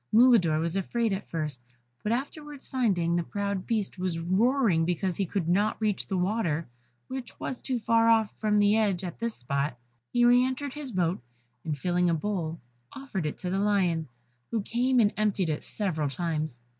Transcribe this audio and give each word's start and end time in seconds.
Mulidor 0.11 0.59
was 0.59 0.75
afraid 0.75 1.13
at 1.13 1.29
first, 1.29 1.61
but 2.01 2.11
afterwards 2.11 2.67
finding 2.67 3.15
that 3.15 3.21
the 3.21 3.29
proud 3.29 3.67
beast 3.67 3.99
was 3.99 4.17
roaring 4.17 4.83
because 4.83 5.15
he 5.15 5.27
could 5.27 5.47
not 5.47 5.79
reach 5.79 6.07
the 6.07 6.17
water, 6.17 6.67
which 7.07 7.39
was 7.39 7.61
too 7.61 7.77
far 7.77 8.09
off 8.09 8.33
from 8.39 8.57
the 8.57 8.75
edge 8.75 9.03
at 9.03 9.19
this 9.19 9.35
spot, 9.35 9.77
he 10.11 10.25
re 10.25 10.43
entered 10.43 10.73
his 10.73 10.91
boat, 10.91 11.21
and 11.63 11.77
filling 11.77 12.09
a 12.09 12.15
bowl 12.15 12.59
offered 12.93 13.27
it 13.27 13.37
to 13.37 13.51
the 13.51 13.59
lion, 13.59 14.07
who 14.49 14.63
came 14.63 14.99
and 14.99 15.13
emptied 15.17 15.49
it 15.49 15.63
several 15.63 16.09
times. 16.09 16.61